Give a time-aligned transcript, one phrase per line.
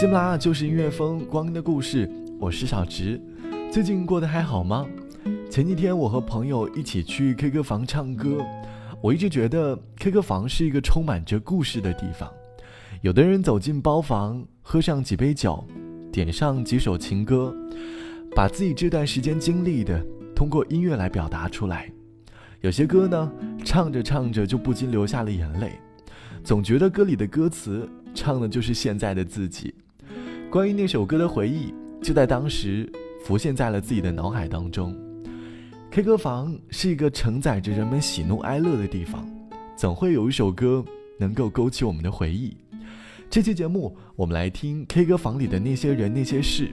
[0.00, 2.08] 喜马拉雅就是音乐风，光阴的故事。
[2.38, 3.20] 我是小植，
[3.72, 4.86] 最近过得还好吗？
[5.50, 8.38] 前几天我和朋友一起去 K 歌房唱歌，
[9.00, 12.30] 我一直觉得 K 歌房是一个充满着故事的地方。
[13.02, 15.66] 有的人走进包房，喝上几杯酒，
[16.12, 17.52] 点上几首情歌，
[18.36, 20.00] 把自己这段时间经历的
[20.32, 21.90] 通过音乐来表达出来。
[22.60, 23.32] 有些歌呢，
[23.64, 25.72] 唱着唱着就不禁流下了眼泪，
[26.44, 29.74] 总觉得歌里的歌词唱的就是现在的自己。
[30.50, 32.90] 关于那首歌的回忆，就在当时
[33.22, 34.96] 浮现在了自己的脑海当中。
[35.90, 39.28] K 歌房是一个承载着人们喜怒哀乐的地方，
[39.76, 40.82] 总会有一首歌
[41.18, 42.56] 能够勾起我们的回忆。
[43.28, 46.72] 这期节目，我们来听 K 歌房里的那些人那些事。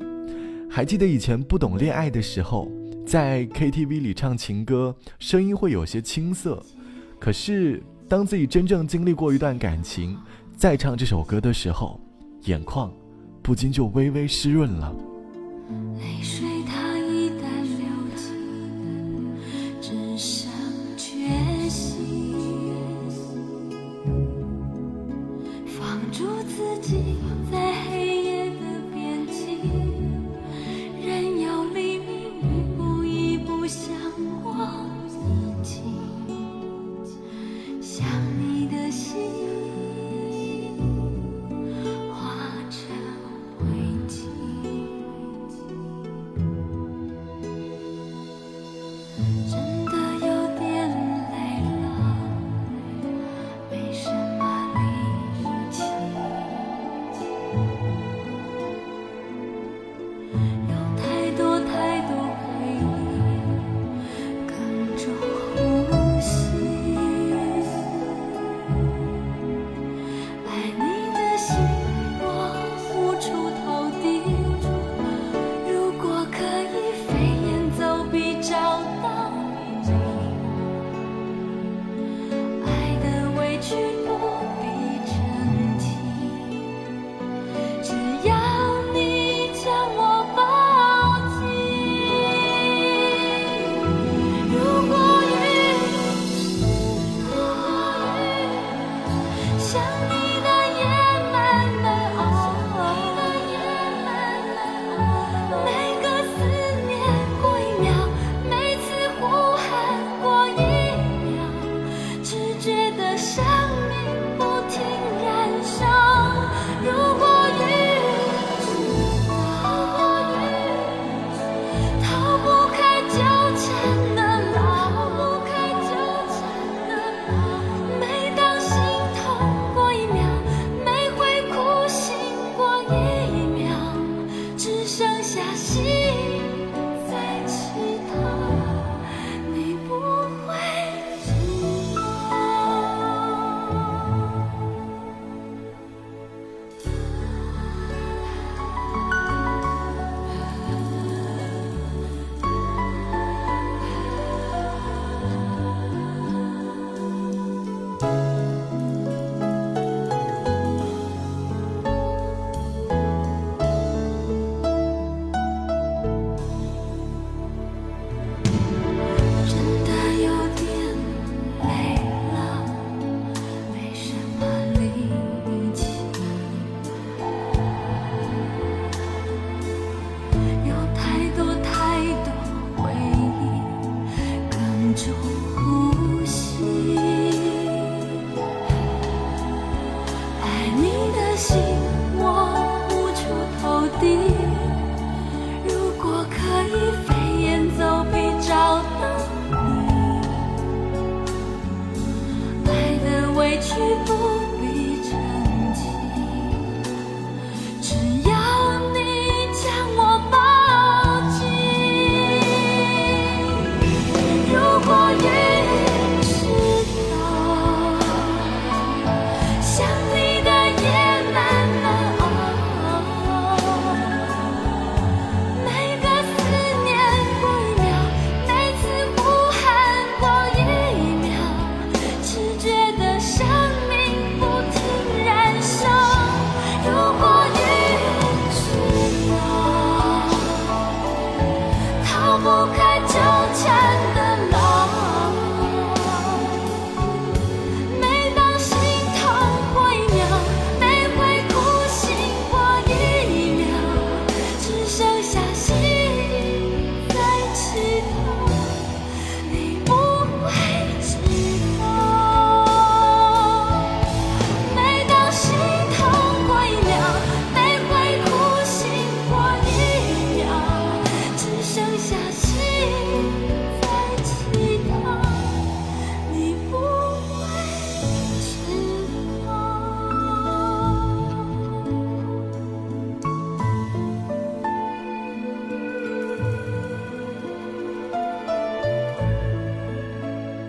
[0.70, 2.72] 还记得以前不懂恋爱的时候，
[3.06, 6.64] 在 KTV 里唱情歌，声音会有些青涩。
[7.20, 10.17] 可是当自己真正经历过一段感情，
[10.56, 12.00] 再唱这首歌的时候，
[12.45, 12.89] 眼眶……
[13.46, 14.96] 不禁就微微湿润了。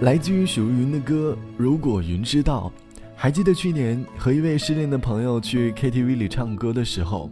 [0.06, 2.72] 来自于许茹芸的歌《如果云知道》，
[3.16, 7.28] 还记得去年和一位失恋的朋友去 KTV 里唱歌的时候，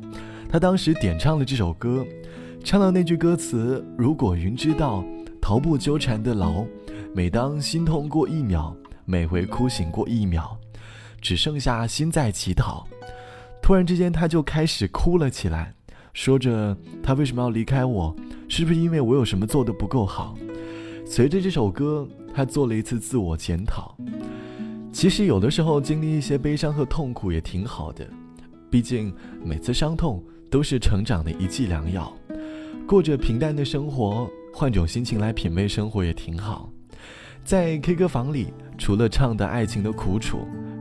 [0.49, 2.05] 他当时点唱了这首歌，
[2.65, 5.05] 唱到那句歌词“如果云知道，
[5.41, 6.65] 逃不纠缠的牢，
[7.15, 10.59] 每当心痛过一秒，每回哭醒过一秒，
[11.21, 12.85] 只剩下心在乞讨”，
[13.63, 15.73] 突然之间他就开始哭了起来，
[16.13, 18.13] 说着他为什么要离开我，
[18.49, 20.37] 是不是因为我有什么做的不够好？
[21.07, 22.05] 随着这首歌。
[22.35, 23.97] 他做了一次自我检讨，
[24.93, 28.05] 其实有的时候经历一些悲伤和痛苦也挺好的，
[28.69, 29.15] 毕竟
[29.45, 32.13] 每次伤痛都是成长的一剂良药。
[32.89, 36.69] 过着平淡的生活，换种心情来品味生活也挺好。
[37.45, 40.39] 在 K 歌房里，除了唱的《爱情的苦楚》，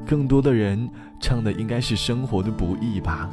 [0.10, 0.90] 更多的人
[1.22, 3.30] 唱的应该是生活的不易吧。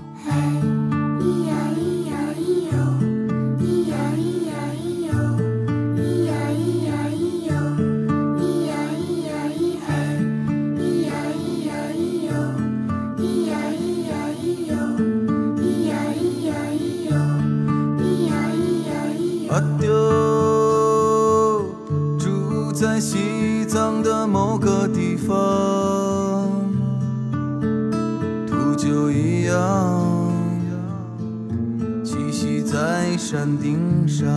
[32.05, 34.29] 栖息在山顶上，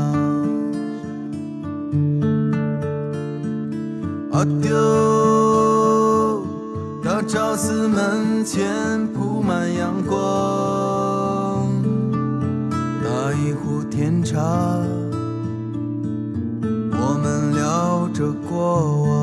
[4.31, 6.41] 阿丢，
[7.03, 11.67] 大昭寺门前铺满阳光，
[13.03, 14.39] 打一壶甜茶，
[16.91, 19.22] 我们聊着过往。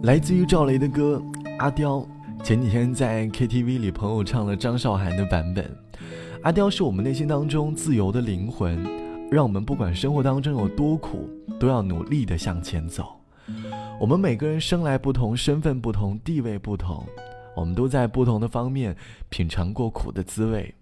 [0.03, 1.21] 来自于赵雷的歌
[1.59, 1.99] 《阿刁》，
[2.43, 5.63] 前几天在 KTV 里，朋友唱了张韶涵的版本。
[6.43, 8.85] 《阿刁》是我们内心当中自由的灵魂，
[9.31, 13.15] 让我们不管生活当中有多苦，都要努力的向前走。
[13.97, 17.01] 我们每个人生来不同，身份不同，地位不同，
[17.55, 18.93] 我们都在不同的方面
[19.29, 20.75] 品尝过苦的滋味。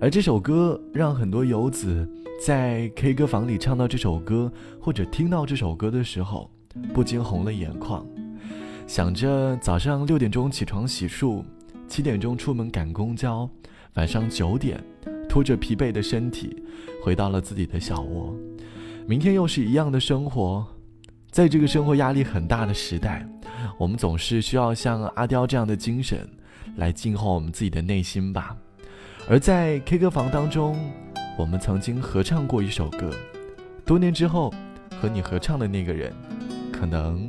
[0.00, 2.08] 而这首歌让很多游子
[2.42, 6.50] 在 K 歌房里唱到这首歌，或者听到这首歌的时候，
[6.94, 8.06] 不禁红了眼眶。
[8.86, 11.42] 想着早上六点钟起床洗漱，
[11.88, 13.48] 七点钟出门赶公交，
[13.94, 14.82] 晚上九点
[15.28, 16.62] 拖着疲惫的身体
[17.02, 18.36] 回到了自己的小窝，
[19.06, 20.66] 明天又是一样的生活。
[21.30, 23.26] 在这个生活压力很大的时代，
[23.78, 26.18] 我们总是需要像阿刁这样的精神
[26.76, 28.56] 来静候我们自己的内心吧。
[29.28, 30.78] 而在 K 歌房当中，
[31.36, 33.10] 我们曾经合唱过一首歌，
[33.84, 34.54] 多年之后
[35.00, 36.12] 和你合唱的那个人，
[36.70, 37.28] 可能。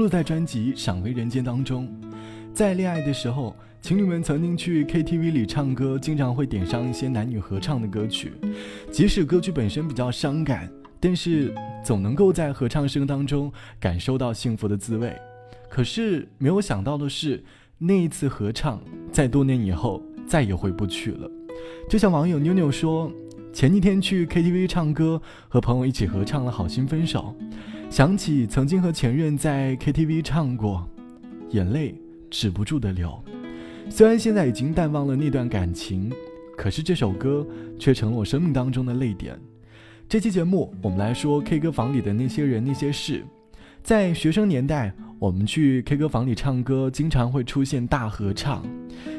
[0.09, 1.87] 在专辑《赏回人间》当中，
[2.53, 8.33] 在恋爱的时候，情侣们曾经去 KTV 里唱歌，经常会点上一些男女合唱的歌曲。
[8.91, 15.13] 即使歌曲本身比较伤感，但是总能够在合唱声当中感受到幸福的滋味。
[15.69, 17.43] 可是没有想到的是，
[17.77, 18.79] 那一次合唱
[19.11, 21.29] 在多年以后再也回不去了。
[21.89, 23.11] 就像网友妞妞说，
[23.51, 27.35] 前几天去 KTV 唱歌，和朋友一起合唱了《好心分手》。
[27.89, 30.87] 想起曾经和前任在 KTV 唱过，
[31.51, 31.95] 眼泪
[32.29, 33.17] 止不住的流。
[33.89, 36.11] 虽然现在已经淡忘了那段感情，
[36.57, 37.47] 可是这首歌
[37.79, 39.39] 却成了我生命当中的泪点。
[40.07, 43.23] 这期节目我们来说 K 歌房里的那些人那些事。
[43.83, 48.65] 在学生年代，我们去 K 歌房里唱歌，经常会出现大合唱。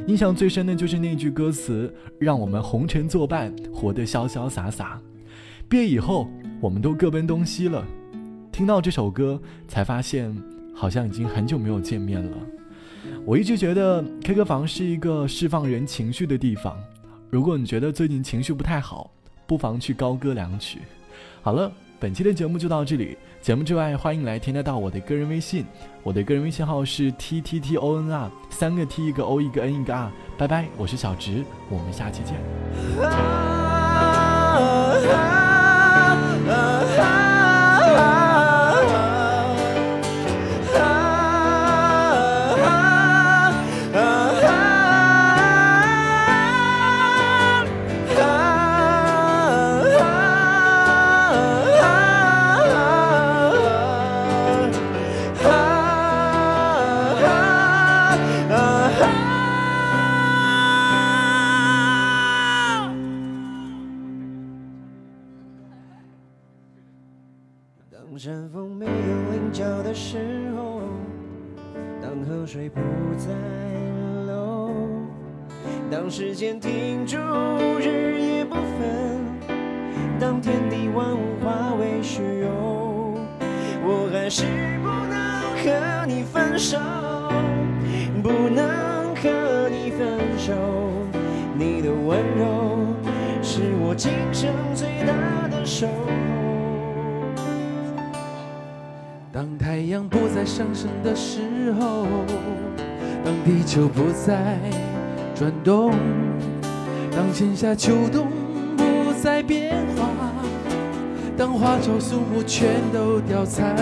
[0.07, 5.01] 印象最深的就是那句歌词：“让我们红尘作伴，活得潇潇洒洒。”
[5.71, 6.29] 毕业以后，
[6.61, 7.83] 我们都各奔东西了。
[8.59, 10.37] 听到这首歌，才发现
[10.75, 12.37] 好像已经很久没有见面了。
[13.25, 16.77] 我一直觉得 K 歌房是一个释放人情绪的地方。
[17.31, 19.13] 如果你觉得最近情绪不太好，
[19.47, 20.81] 不妨去高歌两曲。
[21.41, 23.17] 好了，本期的节目就到这里。
[23.41, 25.65] 节目之外，欢迎来添加到我的个人微信。
[26.03, 30.11] 我的个人微信号是 t t t o n r，三个 t 一个 o 一个 n 一个 r。
[30.37, 32.35] 拜拜，我是小直，我们下期见。
[84.41, 84.45] 是
[84.81, 86.79] 不能和你分手，
[88.23, 90.53] 不能和你分手。
[91.59, 92.79] 你的温柔
[93.43, 97.45] 是我今生最大的守候。
[99.33, 101.41] 当太阳不再上升的时
[101.81, 102.07] 候，
[103.25, 104.57] 当地球不再
[105.35, 105.91] 转动，
[107.11, 108.29] 当春夏秋冬
[108.77, 110.09] 不再变化，
[111.37, 113.75] 当花草树木全都凋残。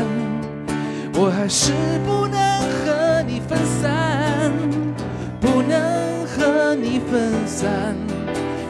[1.18, 1.72] 我还是
[2.07, 2.38] 不能
[2.85, 4.52] 和你分散，
[5.40, 7.96] 不能和你分散。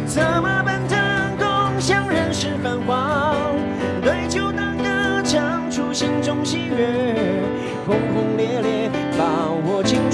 [0.08, 0.98] 策马奔腾，
[1.38, 3.36] 共享人世繁华。
[4.02, 7.14] 对酒当歌，唱出心中喜悦，
[7.86, 8.89] 轰轰烈烈。